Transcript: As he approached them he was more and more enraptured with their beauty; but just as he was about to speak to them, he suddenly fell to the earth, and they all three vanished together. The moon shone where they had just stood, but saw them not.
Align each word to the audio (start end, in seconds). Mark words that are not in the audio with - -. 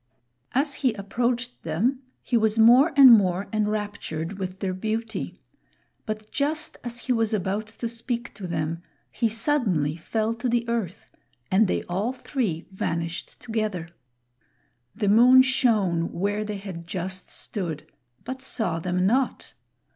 As 0.53 0.73
he 0.81 0.93
approached 0.95 1.61
them 1.61 2.01
he 2.23 2.35
was 2.35 2.57
more 2.57 2.91
and 2.95 3.11
more 3.13 3.47
enraptured 3.53 4.39
with 4.39 4.57
their 4.59 4.73
beauty; 4.73 5.39
but 6.07 6.31
just 6.31 6.77
as 6.83 7.01
he 7.01 7.13
was 7.13 7.35
about 7.35 7.67
to 7.67 7.87
speak 7.87 8.33
to 8.33 8.47
them, 8.47 8.81
he 9.11 9.29
suddenly 9.29 9.95
fell 9.95 10.33
to 10.33 10.49
the 10.49 10.67
earth, 10.67 11.11
and 11.51 11.67
they 11.67 11.83
all 11.83 12.13
three 12.13 12.65
vanished 12.71 13.39
together. 13.39 13.89
The 14.95 15.07
moon 15.07 15.43
shone 15.43 16.11
where 16.11 16.43
they 16.43 16.57
had 16.57 16.87
just 16.87 17.29
stood, 17.29 17.85
but 18.23 18.41
saw 18.41 18.79
them 18.79 19.05
not. 19.05 19.53